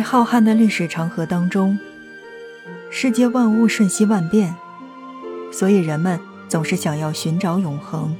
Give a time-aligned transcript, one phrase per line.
[0.00, 1.78] 在浩瀚的历史长河当中，
[2.90, 4.56] 世界万物瞬息万变，
[5.52, 8.16] 所以人们总是想要寻找永恒。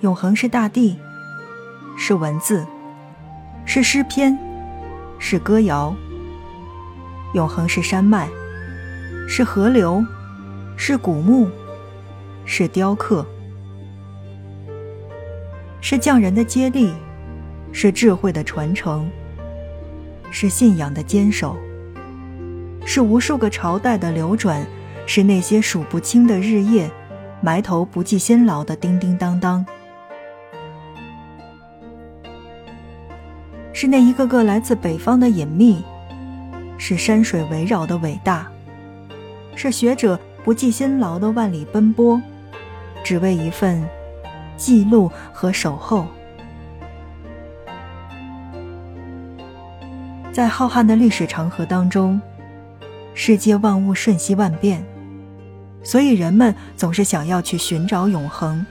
[0.00, 0.96] 永恒是大地，
[1.98, 2.66] 是文字，
[3.66, 4.38] 是诗篇，
[5.18, 5.94] 是歌谣。
[7.34, 8.26] 永恒是山脉，
[9.28, 10.02] 是河流，
[10.78, 11.50] 是古墓，
[12.46, 13.26] 是雕刻，
[15.82, 16.94] 是匠人的接力，
[17.70, 19.06] 是智慧的传承。
[20.30, 21.56] 是信仰的坚守，
[22.84, 24.66] 是无数个朝代的流转，
[25.06, 26.90] 是那些数不清的日夜，
[27.40, 29.64] 埋头不计辛劳的叮叮当当，
[33.72, 35.84] 是那一个个来自北方的隐秘，
[36.76, 38.50] 是山水围绕的伟大，
[39.54, 42.20] 是学者不计辛劳的万里奔波，
[43.04, 43.82] 只为一份
[44.56, 46.06] 记录和守候。
[50.36, 52.20] 在浩瀚的历史长河当中，
[53.14, 54.84] 世界万物瞬息万变，
[55.82, 58.66] 所以人们总是想要去寻找永恒。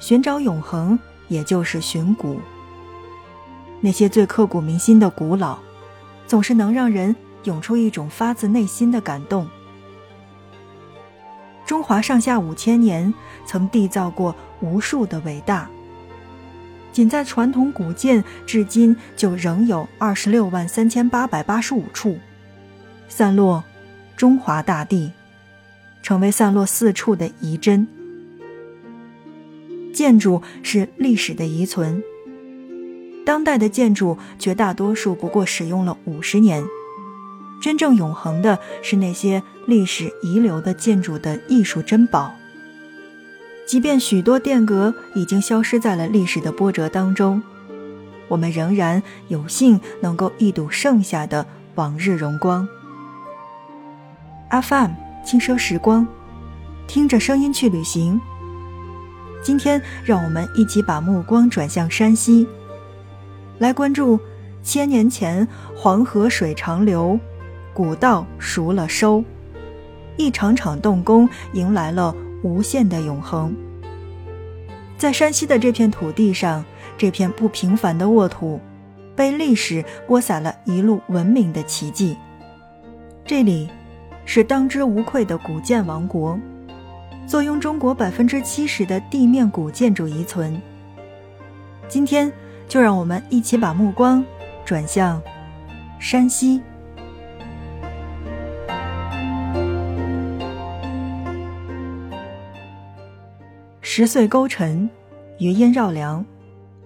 [0.00, 2.40] 寻找永恒，也就是寻古。
[3.80, 5.56] 那些最刻骨铭心的古老，
[6.26, 9.48] 总是能让人涌出一种发自内心的感动。
[11.64, 13.14] 中华上下五千年，
[13.46, 15.70] 曾缔造过无数的伟大。
[16.92, 22.18] 仅在传统古建，至今就仍有二十六万三千八百八十五处，
[23.08, 23.62] 散落
[24.16, 25.12] 中华大地，
[26.02, 27.86] 成为散落四处的遗珍。
[29.92, 32.02] 建筑是历史的遗存，
[33.24, 36.64] 当代的建筑绝大多数不过使用了五十年，
[37.60, 42.34] 真正永恒的是那些历史遗留的建筑的艺术珍宝。
[43.70, 47.40] 即便许多殿阁已经消失在了历史的波折当中，
[48.26, 52.66] 我们仍然有幸能够一睹剩下的往日荣光。
[54.50, 54.90] FM
[55.24, 56.04] 轻奢时光，
[56.88, 58.20] 听着声音去旅行。
[59.40, 62.48] 今天，让我们一起把目光转向山西，
[63.58, 64.18] 来关注
[64.64, 67.20] 千年前黄河水长流，
[67.72, 69.22] 古道熟了收，
[70.16, 72.12] 一场场动工迎来了。
[72.42, 73.54] 无限的永恒，
[74.96, 76.64] 在山西的这片土地上，
[76.96, 78.60] 这片不平凡的沃土，
[79.14, 82.16] 被历史播撒了一路文明的奇迹。
[83.24, 83.68] 这里，
[84.24, 86.38] 是当之无愧的古建王国，
[87.26, 90.60] 坐拥中国百分之七十的地面古建筑遗存。
[91.88, 92.32] 今天，
[92.66, 94.24] 就让我们一起把目光
[94.64, 95.20] 转向
[95.98, 96.62] 山西。
[103.92, 104.88] 十岁勾陈，
[105.40, 106.24] 余音绕梁，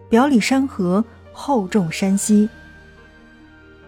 [0.08, 1.04] 表里山河
[1.34, 2.48] 厚重山西。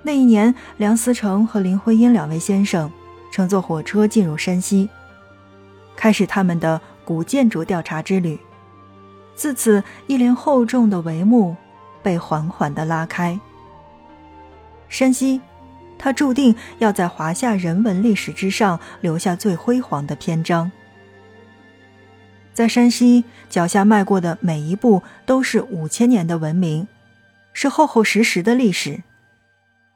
[0.02, 2.92] 那一年，梁思成和林徽因两位先生
[3.32, 4.90] 乘坐火车进入山西，
[5.96, 8.38] 开始他们的古建筑调查之旅。
[9.34, 11.56] 自此，一帘厚重的帷幕
[12.02, 13.40] 被缓缓地拉开。
[14.90, 15.40] 山西，
[15.96, 20.70] 它注定要在华夏人文历史之上留下最辉煌的篇章。
[22.56, 26.88] 在山西脚下迈过的每一步，都是五千年的文明，
[27.52, 29.02] 是厚厚实实的历史。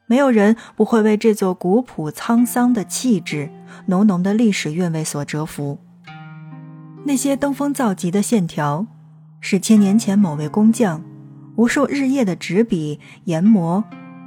[0.04, 3.48] 没有人不会为这座古朴沧桑的气质、
[3.86, 5.78] 浓浓的历史韵味所折服。
[7.06, 8.86] 那些登峰造极的线条，
[9.40, 11.02] 是千年前某位工匠
[11.56, 13.82] 无数日夜的执笔研磨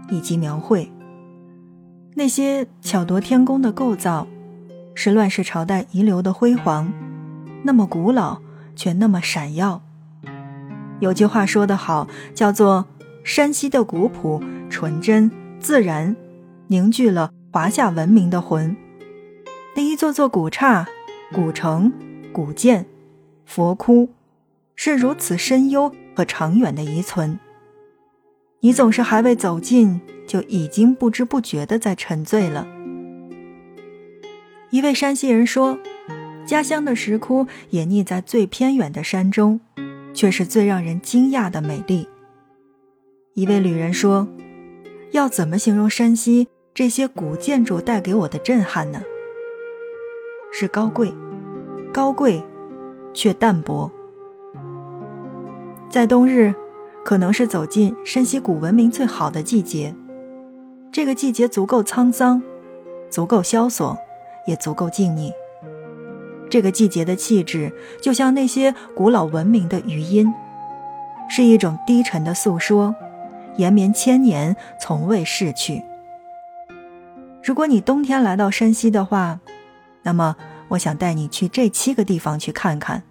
[0.09, 0.87] 以及描绘；
[2.15, 4.27] 那些巧夺天工的构造，
[4.95, 6.91] 是乱世朝代遗留的辉煌。
[7.65, 8.41] 那么古老，
[8.75, 9.81] 却那么闪耀。
[10.99, 12.85] 有句话说得好，叫做
[13.23, 16.15] “山西的古朴、纯真、自然，
[16.67, 18.75] 凝聚了华夏文明的魂”。
[19.75, 20.87] 那一座座古刹、
[21.33, 21.91] 古城、
[22.31, 22.85] 古建、
[23.45, 24.09] 佛窟，
[24.75, 27.39] 是如此深幽和长远的遗存。
[28.59, 32.67] 你总是还未走近，就已经不知不觉地在沉醉了。
[34.69, 35.79] 一位山西人说。
[36.45, 39.61] 家乡的石窟隐匿在最偏远的山中，
[40.13, 42.07] 却是最让人惊讶的美丽。
[43.33, 44.27] 一位旅人说
[45.11, 49.01] ：“要怎么形容山西这些古建筑带给我的震撼呢？
[50.51, 51.13] 是高贵，
[51.93, 52.43] 高贵，
[53.13, 53.89] 却淡泊。
[55.89, 56.53] 在冬日，
[57.05, 59.95] 可能是走进山西古文明最好的季节。
[60.91, 62.43] 这个季节足够沧桑，
[63.09, 63.97] 足够萧索，
[64.45, 65.31] 也足够静谧。”
[66.53, 70.31] 这个季节的气质，就像那些古老文明的余音，
[71.27, 72.95] 是一种低沉的诉说，
[73.57, 75.83] 延绵千年，从未逝去。
[77.43, 79.39] 如果你冬天来到山西的话，
[80.03, 80.35] 那么
[80.67, 83.01] 我想带你去这七个地方去看看。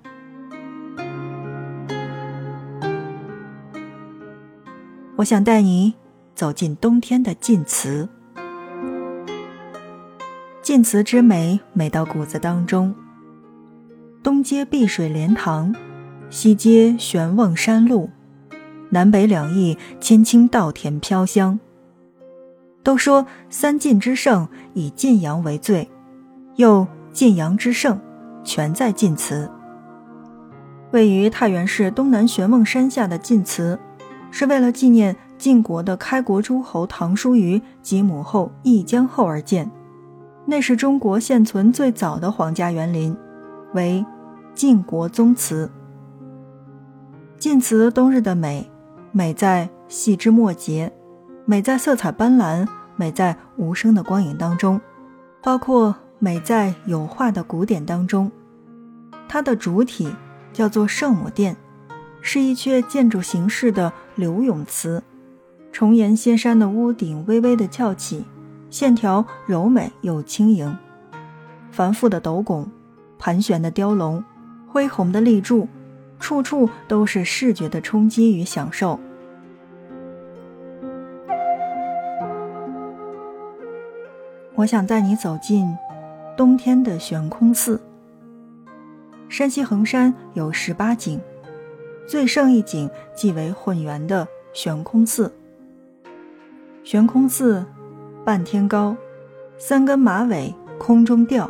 [5.16, 5.94] 我想带你
[6.36, 8.08] 走进冬天的晋祠。
[10.62, 12.94] 晋祠之美，美到骨子当中。
[14.22, 15.74] 东接碧水莲塘，
[16.30, 18.08] 西接玄瓮山路，
[18.90, 21.58] 南北两翼，青青稻田飘香。
[22.84, 25.90] 都说三晋之盛以晋阳为最，
[26.54, 28.00] 又晋阳之盛
[28.44, 29.50] 全在晋祠。
[30.92, 33.76] 位于太原市东南玄瓮山下的晋祠，
[34.30, 39.68] 是为了纪念晋国的开国诸侯唐叔虞及母后义姜后而建。
[40.46, 43.16] 那是中国现存最早的皇家园林，
[43.74, 44.04] 为
[44.54, 45.70] 晋国宗祠。
[47.38, 48.70] 晋祠冬日的美，
[49.10, 50.92] 美在细枝末节。
[51.44, 54.80] 美在色彩斑斓，美在无声的光影当中，
[55.42, 58.30] 包括美在有画的古典当中。
[59.28, 60.14] 它的主体
[60.52, 61.56] 叫做圣母殿，
[62.20, 65.02] 是一阙建筑形式的柳永词，
[65.72, 68.24] 重檐歇山的屋顶微微的翘起，
[68.70, 70.76] 线条柔美又轻盈。
[71.72, 72.70] 繁复的斗拱，
[73.24, 74.24] 盘旋的雕龙，
[74.66, 75.68] 恢宏的立柱，
[76.18, 78.98] 处处都是视觉的冲击与享受。
[84.56, 85.72] 我想带你走进
[86.36, 87.80] 冬天的悬空寺。
[89.28, 91.20] 山西横山有十八景，
[92.08, 95.32] 最胜一景即为混元的悬空寺。
[96.82, 97.64] 悬空寺
[98.24, 98.96] 半天高，
[99.58, 101.48] 三根马尾空中吊。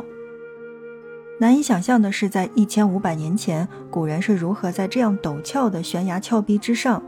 [1.39, 7.03] 难以想象的是，在一千五百年前，古人是如何在这样陡峭的悬崖峭壁之上，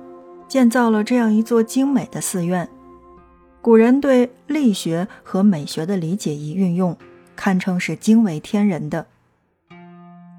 [0.48, 2.68] 建造了这样一座精美的寺院。
[3.62, 6.98] 古人对力学和美学的理解与运用，
[7.36, 9.08] 堪称是惊为天人的。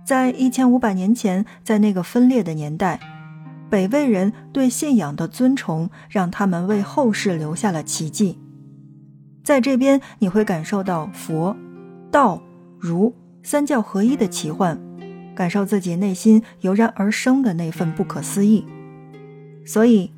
[0.04, 3.00] 在一千五百年前，在那个分裂的年代，
[3.68, 8.38] 北魏人对信仰的尊崇，让他们为后世留下了奇迹。
[9.42, 11.56] 在这边，你会感受到佛、
[12.10, 12.40] 道、
[12.78, 13.12] 儒
[13.46, 14.76] 三教合一的奇幻，
[15.32, 18.66] 感受自己内心油然而生的那份不可思议。
[19.64, 20.12] 所以，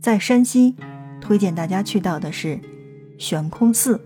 [0.00, 0.74] 在山西。
[1.20, 2.58] 推荐大家去到的是
[3.18, 4.00] 悬空寺。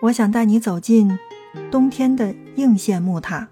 [0.00, 1.18] 我想带你走进
[1.70, 3.50] 冬天的应县木塔。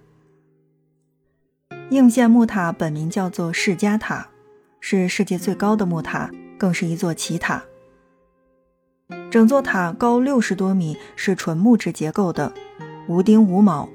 [1.90, 4.28] 应县木塔本名叫做释迦塔，
[4.80, 7.62] 是世界最高的木塔，更是一座奇塔。
[9.30, 12.52] 整座塔高六十多米，是纯木质结构的，
[13.08, 13.88] 无钉无铆。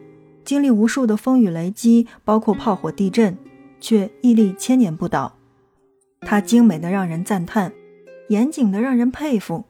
[0.46, 3.38] 经历无数的风雨雷击，包括炮火、地震，
[3.80, 5.34] 却屹立千年不倒。
[6.22, 7.74] 它精美的让人赞叹，
[8.30, 9.66] 严谨的让人佩服。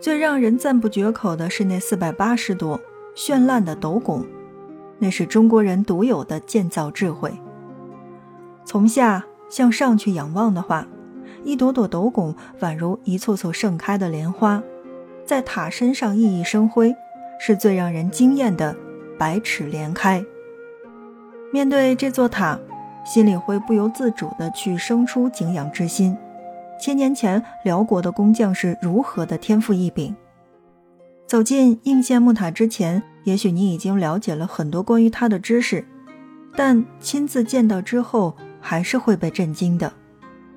[0.00, 2.80] 最让人赞不绝口的是那四百八十朵
[3.14, 4.24] 绚烂的斗拱，
[4.98, 7.32] 那是中国人独有的建造智慧。
[8.64, 10.86] 从下向上去仰望的话，
[11.44, 14.62] 一朵朵斗拱宛如一簇簇盛开的莲花，
[15.30, 16.92] 在塔身上熠熠生辉，
[17.38, 18.74] 是最让人惊艳的。
[19.16, 20.20] 百尺连开。
[21.52, 22.58] 面对这座塔，
[23.06, 26.18] 心里会不由自主地去生出敬仰之心。
[26.80, 30.16] 千年前，辽国的工匠是如何的天赋异禀？
[31.28, 35.84] 走进应县木塔之前，也许你已经了解了很多关于它的知识，
[36.56, 39.92] 但亲自见到之后，还是会被震惊的。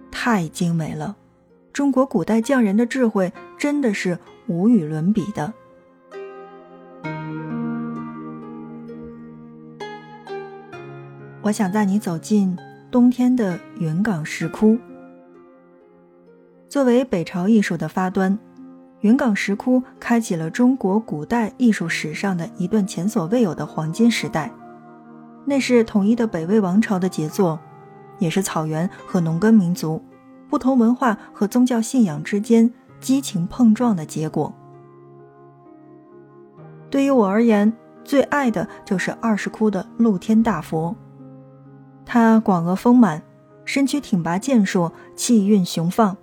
[0.09, 1.15] 太精美了，
[1.73, 5.51] 中国古代匠人的智慧真的是无与伦比的。
[11.41, 12.55] 我想带你走进
[12.91, 14.77] 冬天的云冈石窟。
[16.69, 18.37] 作为北朝艺术的发端，
[19.01, 24.51] 云冈石窟开启了中国古代艺术史上的一段前所未有的黄金时代。
[25.43, 27.59] 那是统一的北魏王朝的杰作，
[28.19, 30.01] 也是草原和农耕民族
[30.53, 34.53] 不同文化和宗教信仰之间激情碰撞的结果。
[36.91, 40.95] 对于我而言，最爱的就是二世窟的露天大佛。
[42.05, 43.23] 他广额丰满，
[43.65, 46.15] 身躯挺拔健硕，气韵雄放，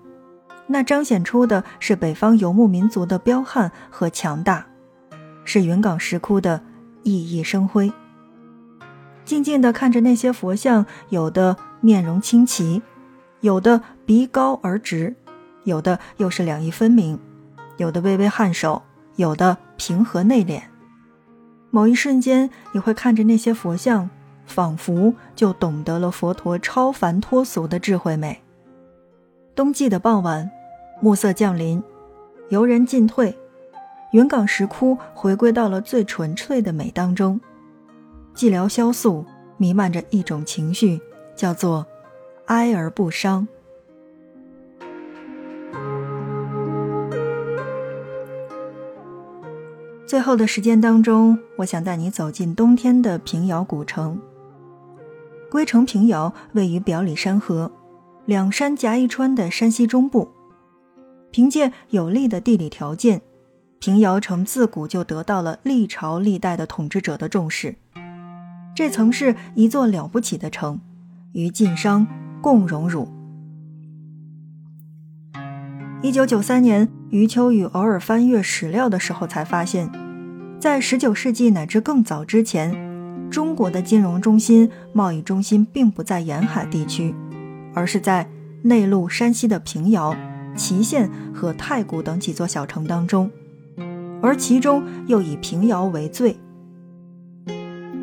[0.68, 4.64] 那彰显出的是北方游牧民族的彪悍和强大，
[5.44, 6.62] 是云冈石窟的
[7.02, 7.92] 熠熠生辉。
[9.24, 12.80] 静静地看着那些佛像，有的面容清奇，
[13.40, 15.14] 有的鼻高而直，
[15.64, 17.18] 有的又是两翼分明，
[17.76, 18.82] 有的微微颔首，
[19.16, 20.62] 有的平和内敛。
[21.70, 24.08] 某一瞬间，你会看着那些佛像。
[24.46, 28.42] 仿佛就懂得了佛陀超凡脱俗的智慧美。
[29.54, 30.50] 冬季的傍晚，
[31.00, 31.80] 暮色降临，
[32.48, 33.38] 游人进退，
[34.10, 37.40] 云冈石窟回归到了最纯粹的美当中。
[38.34, 39.24] 寂寥萧肃，
[39.56, 41.00] 弥漫着一种情绪，
[41.36, 41.86] 叫做
[42.50, 43.46] 哀而不伤。
[50.04, 54.20] 最后的时间当中，我想带你走进冬天的平遥古城。
[55.48, 57.70] 归城平遥位于表里山河，
[58.26, 60.28] 两山夹一川的山西中部。
[61.30, 63.22] 凭借有利的地理条件，
[63.78, 67.76] 平遥城自古就得到了历朝历代的统治者的重视。
[68.74, 70.80] 这曾是一座了不起的城，
[71.32, 72.04] 于晋商
[72.40, 73.08] 共荣辱。
[76.02, 79.90] 一九九三年，余秋雨偶尔翻阅史料的时候，才发现，
[80.58, 82.74] 在十九世纪乃至更早之前，
[83.30, 87.14] 中国的金融中心、贸易中心并不在沿海地区，
[87.74, 88.26] 而是在
[88.62, 90.16] 内陆山西的平遥、
[90.56, 93.30] 祁县和太谷等几座小城当中，
[94.22, 96.34] 而其中又以平遥为最。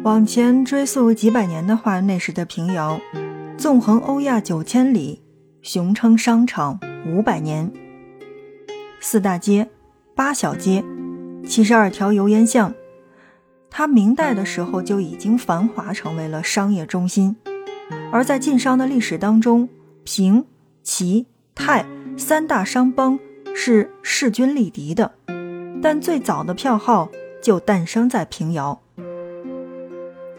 [0.03, 2.99] 往前追溯几百年的话，那时的平遥，
[3.57, 5.23] 纵横欧亚九千里，
[5.63, 7.71] 雄称商场五百年。
[8.99, 9.67] 四大街，
[10.13, 10.83] 八小街，
[11.43, 12.71] 七十二条油烟巷，
[13.71, 17.35] 它明代的时候就已经繁华，成为了商业中心。
[18.11, 19.67] 而在晋商的历史当中，
[20.03, 20.45] 平、
[20.83, 21.83] 齐、泰
[22.15, 23.17] 三大商帮
[23.55, 25.15] 是势均力敌的，
[25.81, 27.09] 但最早的票号
[27.41, 28.79] 就诞生在平遥。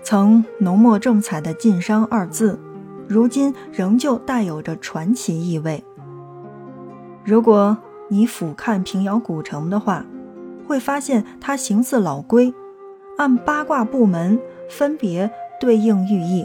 [0.05, 2.59] 曾浓墨重彩的“晋商”二字，
[3.09, 5.83] 如今仍旧带有着传奇意味。
[7.25, 7.77] 如果。
[8.11, 10.03] 你俯瞰平遥古城的话，
[10.67, 12.55] 会发现它形似老龟，
[13.19, 16.43] 按八卦部门分别对应寓意。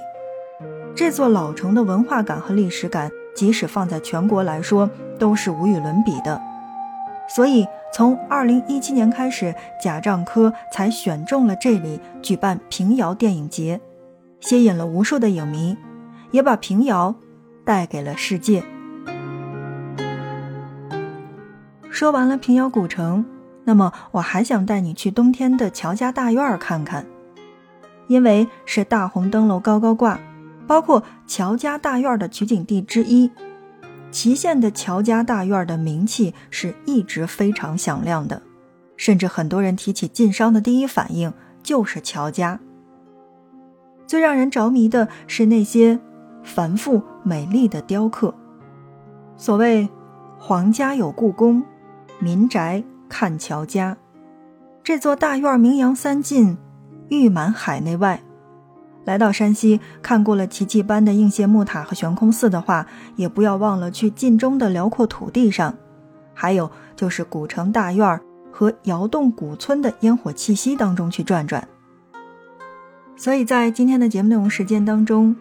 [0.94, 6.42] 这座老城的文化感和历史感，即使放在全国来说，都是无与伦比的。
[7.34, 13.80] 所以，从二零一七年开始，贾樟柯才选中了这里举办平遥电影节，
[14.42, 15.78] 吸引了无数的影迷，
[16.34, 17.16] 也把平遥
[17.64, 18.64] 带给了世界。
[21.92, 23.24] 说完了平遥古城，
[23.64, 27.06] 那么我还想带你去冬天的乔家大院看看，
[28.08, 30.20] 因为是大红灯笼高高挂，
[30.66, 33.32] 包括乔家大院的取景地之一。
[34.10, 38.42] 祁县的乔家大院的名气是一直非常响亮的，
[38.98, 42.60] 甚至很多人提起晋商的第一反应就是乔家。
[44.08, 46.00] 最让人着迷的是那些
[46.44, 48.34] 繁复美丽的雕刻，
[49.38, 49.90] 所谓
[50.38, 51.64] “皇家有故宫”。
[52.20, 53.98] 民宅看乔家，
[54.84, 56.58] 这座大院名扬三晋，
[57.10, 58.22] 誉满海内外。
[59.04, 65.76] 来到山西看过了奇迹般的应县木塔和悬空寺的话，也不要忘了去晋中的辽阔土地上，
[66.34, 71.68] 还有就是古城大院和窑洞古村的烟火气息当中去转转。
[73.18, 75.36] 所以在今天的节目内容时间当中，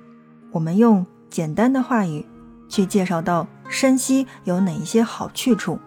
[0.53, 2.25] 我们用简单的话语
[2.69, 5.79] 去介绍到山西有哪一些好去处。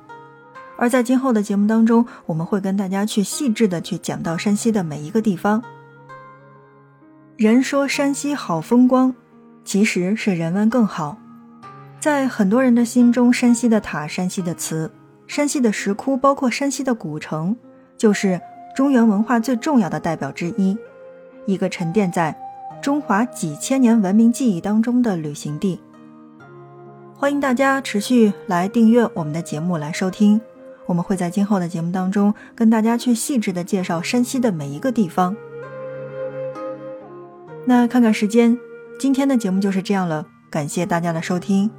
[0.77, 5.63] 而在今后的节目当中，我们会跟大家去细致的去讲到山西的每一个地方。
[7.37, 9.15] 人说山西好风光，
[9.63, 11.17] 其实是人文更好。
[11.99, 14.91] 在很多人的心中，山西的塔、山西的祠、
[15.27, 17.55] 山西的石窟，包括山西的古城，
[17.97, 18.39] 就是
[18.75, 20.77] 中原文化最重要的代表之一，
[21.45, 22.37] 一个沉淀在
[22.85, 25.79] 中华几千年文明记忆当中的旅行地。
[27.15, 30.39] 欢迎大家持续来订阅我们的节目，来收听。
[30.85, 35.35] 我们会在今后的节目当中跟大家去细致的介绍山西的每一个地方。
[37.65, 38.55] 那看看时间，
[38.99, 41.71] 今天的节目就是这样了，感谢大家的收听，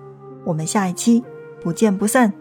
[0.42, 1.22] 我们下一期
[1.62, 2.32] 不见不散。